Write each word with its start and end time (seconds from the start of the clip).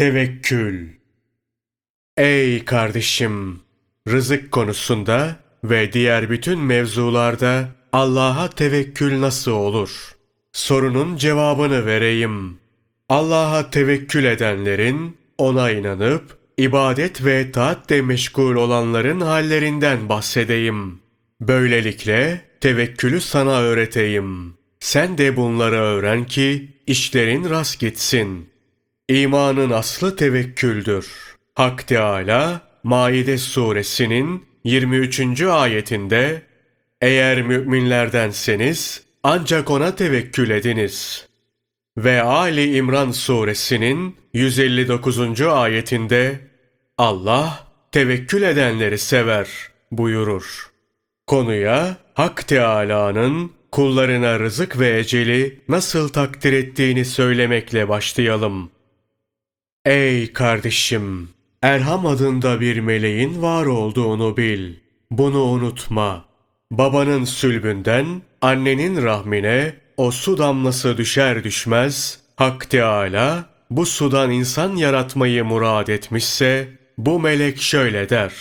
Tevekkül 0.00 0.88
Ey 2.16 2.64
kardeşim! 2.64 3.60
Rızık 4.08 4.52
konusunda 4.52 5.36
ve 5.64 5.92
diğer 5.92 6.30
bütün 6.30 6.58
mevzularda 6.58 7.68
Allah'a 7.92 8.50
tevekkül 8.50 9.20
nasıl 9.20 9.52
olur? 9.52 10.14
Sorunun 10.52 11.16
cevabını 11.16 11.86
vereyim. 11.86 12.58
Allah'a 13.08 13.70
tevekkül 13.70 14.24
edenlerin, 14.24 15.16
ona 15.38 15.70
inanıp, 15.70 16.38
ibadet 16.58 17.24
ve 17.24 17.52
taatle 17.52 18.02
meşgul 18.02 18.56
olanların 18.56 19.20
hallerinden 19.20 20.08
bahsedeyim. 20.08 20.98
Böylelikle 21.40 22.40
tevekkülü 22.60 23.20
sana 23.20 23.60
öğreteyim. 23.60 24.54
Sen 24.80 25.18
de 25.18 25.36
bunları 25.36 25.76
öğren 25.76 26.26
ki 26.26 26.68
işlerin 26.86 27.50
rast 27.50 27.80
gitsin. 27.80 28.50
İmanın 29.10 29.70
aslı 29.70 30.16
tevekküldür. 30.16 31.06
Hak 31.54 31.86
Teala 31.86 32.60
Maide 32.82 33.38
suresinin 33.38 34.44
23. 34.64 35.42
ayetinde 35.42 36.42
eğer 37.00 37.42
müminlerdenseniz 37.42 39.02
ancak 39.22 39.70
ona 39.70 39.94
tevekkül 39.96 40.50
ediniz. 40.50 41.26
Ve 41.96 42.22
Ali 42.22 42.76
İmran 42.76 43.10
suresinin 43.10 44.16
159. 44.34 45.40
ayetinde 45.40 46.40
Allah 46.98 47.66
tevekkül 47.92 48.42
edenleri 48.42 48.98
sever 48.98 49.48
buyurur. 49.90 50.70
Konuya 51.26 51.96
Hak 52.14 52.48
Teâlâ'nın 52.48 53.52
kullarına 53.72 54.40
rızık 54.40 54.78
ve 54.78 54.98
eceli 54.98 55.60
nasıl 55.68 56.08
takdir 56.08 56.52
ettiğini 56.52 57.04
söylemekle 57.04 57.88
başlayalım. 57.88 58.70
Ey 59.84 60.32
kardeşim! 60.32 61.28
Erham 61.62 62.06
adında 62.06 62.60
bir 62.60 62.80
meleğin 62.80 63.42
var 63.42 63.66
olduğunu 63.66 64.36
bil. 64.36 64.74
Bunu 65.10 65.42
unutma. 65.42 66.24
Babanın 66.70 67.24
sülbünden 67.24 68.22
annenin 68.40 69.02
rahmine 69.02 69.74
o 69.96 70.10
su 70.10 70.38
damlası 70.38 70.96
düşer 70.96 71.44
düşmez, 71.44 72.20
Hak 72.36 72.70
Teâlâ 72.70 73.44
bu 73.70 73.86
sudan 73.86 74.30
insan 74.30 74.76
yaratmayı 74.76 75.44
murad 75.44 75.88
etmişse, 75.88 76.68
bu 76.98 77.20
melek 77.20 77.60
şöyle 77.60 78.08
der. 78.08 78.34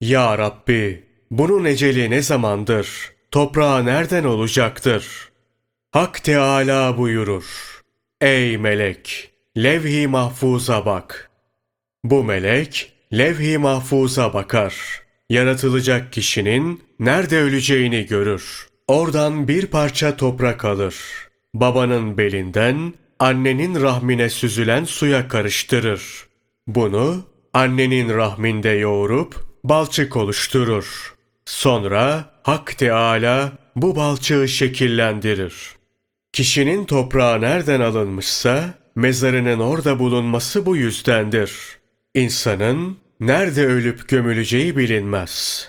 Ya 0.00 0.38
Rabbi, 0.38 1.04
bunun 1.30 1.64
eceli 1.64 2.10
ne 2.10 2.22
zamandır? 2.22 3.12
Toprağa 3.30 3.82
nereden 3.82 4.24
olacaktır? 4.24 5.28
Hak 5.90 6.24
Teâlâ 6.24 6.98
buyurur. 6.98 7.44
Ey 8.20 8.58
melek! 8.58 9.31
Levh-i 9.56 10.06
mahfuza 10.06 10.86
bak. 10.86 11.30
Bu 12.04 12.24
melek, 12.24 12.92
levh-i 13.12 13.58
mahfuza 13.58 14.34
bakar. 14.34 14.74
Yaratılacak 15.30 16.12
kişinin 16.12 16.82
nerede 17.00 17.38
öleceğini 17.38 18.06
görür. 18.06 18.68
Oradan 18.88 19.48
bir 19.48 19.66
parça 19.66 20.16
toprak 20.16 20.64
alır. 20.64 20.96
Babanın 21.54 22.18
belinden 22.18 22.94
annenin 23.18 23.82
rahmine 23.82 24.30
süzülen 24.30 24.84
suya 24.84 25.28
karıştırır. 25.28 26.02
Bunu 26.66 27.24
annenin 27.52 28.08
rahminde 28.08 28.70
yoğurup 28.70 29.46
balçık 29.64 30.16
oluşturur. 30.16 31.14
Sonra 31.44 32.24
Hak 32.42 32.78
Teala 32.78 33.52
bu 33.76 33.96
balçığı 33.96 34.48
şekillendirir. 34.48 35.54
Kişinin 36.32 36.84
toprağı 36.84 37.40
nereden 37.40 37.80
alınmışsa 37.80 38.81
mezarının 38.94 39.58
orada 39.58 39.98
bulunması 39.98 40.66
bu 40.66 40.76
yüzdendir. 40.76 41.52
İnsanın 42.14 42.96
nerede 43.20 43.66
ölüp 43.66 44.08
gömüleceği 44.08 44.76
bilinmez. 44.76 45.68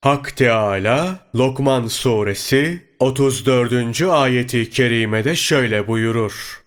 Hak 0.00 0.36
Teala 0.36 1.18
Lokman 1.36 1.86
suresi 1.86 2.82
34. 2.98 4.02
ayeti 4.02 4.70
kerimede 4.70 5.36
şöyle 5.36 5.88
buyurur. 5.88 6.64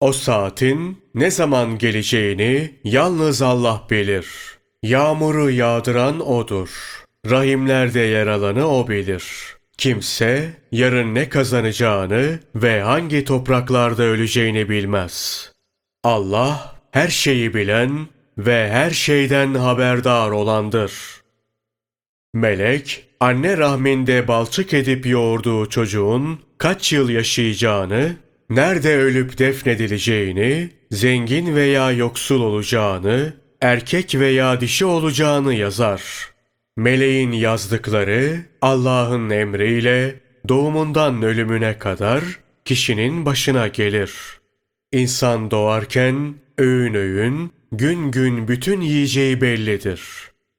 O 0.00 0.12
saatin 0.12 1.02
ne 1.14 1.30
zaman 1.30 1.78
geleceğini 1.78 2.74
yalnız 2.84 3.42
Allah 3.42 3.86
bilir. 3.90 4.26
Yağmuru 4.82 5.50
yağdıran 5.50 6.30
O'dur. 6.30 6.70
Rahimlerde 7.30 8.00
yer 8.00 8.26
alanı 8.26 8.68
O 8.68 8.88
bilir. 8.88 9.24
Kimse 9.80 10.50
yarın 10.72 11.14
ne 11.14 11.28
kazanacağını 11.28 12.38
ve 12.54 12.80
hangi 12.82 13.24
topraklarda 13.24 14.02
öleceğini 14.02 14.68
bilmez. 14.68 15.52
Allah 16.04 16.76
her 16.90 17.08
şeyi 17.08 17.54
bilen 17.54 18.08
ve 18.38 18.70
her 18.70 18.90
şeyden 18.90 19.54
haberdar 19.54 20.30
olandır. 20.30 20.92
Melek, 22.34 23.04
anne 23.20 23.58
rahminde 23.58 24.28
balçık 24.28 24.74
edip 24.74 25.06
yoğurduğu 25.06 25.68
çocuğun 25.68 26.40
kaç 26.58 26.92
yıl 26.92 27.08
yaşayacağını 27.08 28.16
nerede 28.50 28.96
ölüp 28.96 29.38
defnedileceğini, 29.38 30.70
zengin 30.90 31.54
veya 31.54 31.92
yoksul 31.92 32.40
olacağını, 32.40 33.32
erkek 33.60 34.14
veya 34.14 34.60
dişi 34.60 34.84
olacağını 34.84 35.54
yazar. 35.54 36.29
Meleğin 36.80 37.32
yazdıkları 37.32 38.40
Allah'ın 38.62 39.30
emriyle 39.30 40.20
doğumundan 40.48 41.22
ölümüne 41.22 41.78
kadar 41.78 42.24
kişinin 42.64 43.26
başına 43.26 43.68
gelir. 43.68 44.12
İnsan 44.92 45.50
doğarken 45.50 46.34
öğün 46.58 46.94
öğün, 46.94 47.52
gün 47.72 48.10
gün 48.10 48.48
bütün 48.48 48.80
yiyeceği 48.80 49.40
bellidir. 49.40 50.02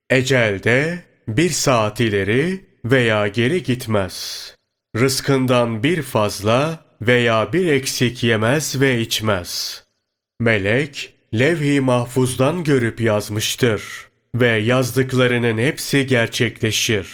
Ecelde 0.09 1.03
bir 1.27 1.49
saat 1.49 1.99
ileri 1.99 2.65
veya 2.85 3.27
geri 3.27 3.63
gitmez. 3.63 4.55
Rızkından 4.97 5.83
bir 5.83 6.01
fazla 6.01 6.85
veya 7.01 7.53
bir 7.53 7.65
eksik 7.65 8.23
yemez 8.23 8.81
ve 8.81 8.99
içmez. 8.99 9.83
Melek, 10.39 11.13
levh-i 11.33 11.79
mahfuzdan 11.81 12.63
görüp 12.63 13.01
yazmıştır 13.01 14.10
ve 14.35 14.47
yazdıklarının 14.47 15.57
hepsi 15.57 16.07
gerçekleşir. 16.07 17.07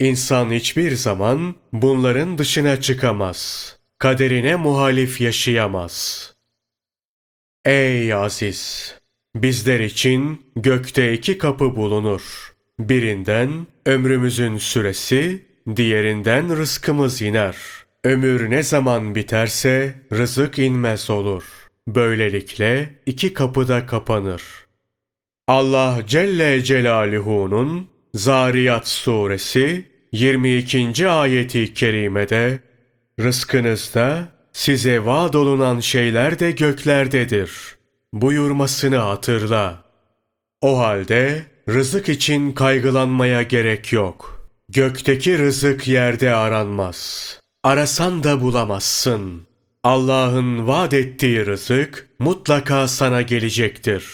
İnsan 0.00 0.50
hiçbir 0.50 0.92
zaman 0.92 1.54
bunların 1.72 2.38
dışına 2.38 2.80
çıkamaz. 2.80 3.70
Kaderine 3.98 4.56
muhalif 4.56 5.20
yaşayamaz. 5.20 6.32
Ey 7.64 8.14
aziz! 8.14 8.94
Bizler 9.36 9.80
için 9.80 10.46
gökte 10.56 11.12
iki 11.12 11.38
kapı 11.38 11.76
bulunur. 11.76 12.54
Birinden 12.78 13.66
ömrümüzün 13.86 14.58
süresi, 14.58 15.46
diğerinden 15.76 16.56
rızkımız 16.56 17.22
iner.'' 17.22 17.84
Ömür 18.04 18.50
ne 18.50 18.62
zaman 18.62 19.14
biterse 19.14 19.94
rızık 20.12 20.58
inmez 20.58 21.10
olur. 21.10 21.44
Böylelikle 21.88 22.94
iki 23.06 23.34
kapı 23.34 23.68
da 23.68 23.86
kapanır. 23.86 24.42
Allah 25.48 26.00
Celle 26.06 26.64
Celaluhu'nun 26.64 27.88
Zariyat 28.14 28.88
suresi 28.88 29.84
22. 30.12 31.08
ayeti 31.08 31.74
kerimede 31.74 32.58
rızkınızda 33.20 34.28
size 34.52 35.04
vaad 35.04 35.34
olunan 35.34 35.80
şeyler 35.80 36.38
de 36.38 36.50
göklerdedir 36.50 37.50
buyurmasını 38.12 38.96
hatırla. 38.96 39.84
O 40.60 40.78
halde 40.78 41.42
rızık 41.68 42.08
için 42.08 42.52
kaygılanmaya 42.52 43.42
gerek 43.42 43.92
yok. 43.92 44.48
Gökteki 44.68 45.38
rızık 45.38 45.88
yerde 45.88 46.34
aranmaz. 46.34 47.40
Arasan 47.62 48.24
da 48.24 48.40
bulamazsın. 48.40 49.42
Allah'ın 49.82 50.68
vaat 50.68 50.94
ettiği 50.94 51.46
rızık 51.46 52.08
mutlaka 52.18 52.88
sana 52.88 53.22
gelecektir. 53.22 54.04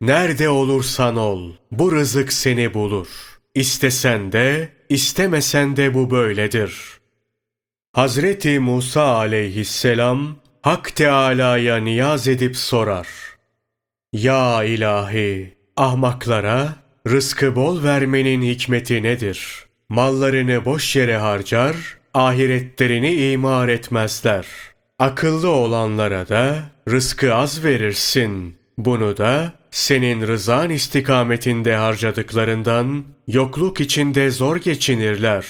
Nerede 0.00 0.48
olursan 0.48 1.16
ol, 1.16 1.52
bu 1.72 1.92
rızık 1.92 2.32
seni 2.32 2.74
bulur. 2.74 3.08
İstesen 3.54 4.32
de, 4.32 4.68
istemesen 4.88 5.76
de 5.76 5.94
bu 5.94 6.10
böyledir. 6.10 6.74
Hazreti 7.92 8.58
Musa 8.58 9.02
aleyhisselam, 9.02 10.36
Hak 10.62 10.96
Teâlâ'ya 10.96 11.76
niyaz 11.76 12.28
edip 12.28 12.56
sorar. 12.56 13.08
Ya 14.12 14.64
ilahi, 14.64 15.56
ahmaklara 15.76 16.74
rızkı 17.08 17.56
bol 17.56 17.82
vermenin 17.82 18.42
hikmeti 18.42 19.02
nedir? 19.02 19.66
Mallarını 19.88 20.64
boş 20.64 20.96
yere 20.96 21.16
harcar, 21.16 21.76
ahiretlerini 22.14 23.32
imar 23.32 23.68
etmezler. 23.68 24.46
Akıllı 24.98 25.50
olanlara 25.50 26.28
da 26.28 26.70
rızkı 26.90 27.34
az 27.34 27.64
verirsin. 27.64 28.58
Bunu 28.78 29.16
da 29.16 29.57
senin 29.70 30.26
rızan 30.26 30.70
istikametinde 30.70 31.76
harcadıklarından 31.76 33.04
yokluk 33.26 33.80
içinde 33.80 34.30
zor 34.30 34.56
geçinirler. 34.56 35.46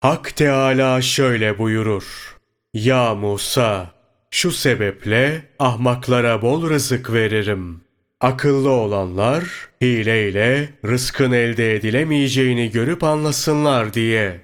Hak 0.00 0.36
Teala 0.36 1.02
şöyle 1.02 1.58
buyurur. 1.58 2.36
Ya 2.74 3.14
Musa! 3.14 3.98
Şu 4.30 4.50
sebeple 4.50 5.42
ahmaklara 5.58 6.42
bol 6.42 6.70
rızık 6.70 7.12
veririm. 7.12 7.80
Akıllı 8.20 8.70
olanlar 8.70 9.44
hileyle 9.82 10.68
rızkın 10.84 11.32
elde 11.32 11.74
edilemeyeceğini 11.74 12.70
görüp 12.70 13.04
anlasınlar 13.04 13.94
diye. 13.94 14.40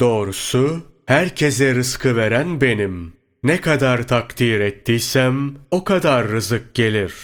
Doğrusu 0.00 0.82
herkese 1.06 1.74
rızkı 1.74 2.16
veren 2.16 2.60
benim. 2.60 3.12
Ne 3.42 3.60
kadar 3.60 4.06
takdir 4.08 4.60
ettiysem 4.60 5.54
o 5.70 5.84
kadar 5.84 6.28
rızık 6.28 6.74
gelir. 6.74 7.14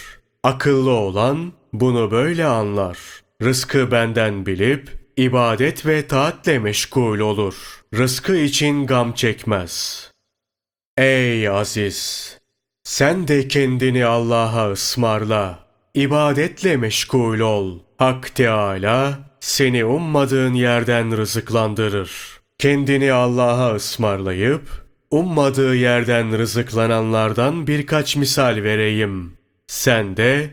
Akıllı 0.43 0.91
olan 0.91 1.53
bunu 1.73 2.11
böyle 2.11 2.45
anlar. 2.45 2.97
Rızkı 3.43 3.91
benden 3.91 4.45
bilip 4.45 4.89
ibadet 5.17 5.85
ve 5.85 6.07
taatle 6.07 6.59
meşgul 6.59 7.19
olur. 7.19 7.81
Rızkı 7.97 8.35
için 8.35 8.87
gam 8.87 9.13
çekmez. 9.13 10.11
Ey 10.97 11.49
aziz! 11.49 12.37
Sen 12.83 13.27
de 13.27 13.47
kendini 13.47 14.05
Allah'a 14.05 14.71
ısmarla. 14.71 15.59
İbadetle 15.93 16.77
meşgul 16.77 17.39
ol. 17.39 17.79
Hak 17.97 18.35
Teâlâ 18.35 19.19
seni 19.39 19.85
ummadığın 19.85 20.53
yerden 20.53 21.17
rızıklandırır. 21.17 22.11
Kendini 22.57 23.13
Allah'a 23.13 23.75
ısmarlayıp 23.75 24.85
ummadığı 25.11 25.75
yerden 25.75 26.37
rızıklananlardan 26.37 27.67
birkaç 27.67 28.15
misal 28.15 28.55
vereyim. 28.63 29.42
Sen 29.67 30.17
de 30.17 30.51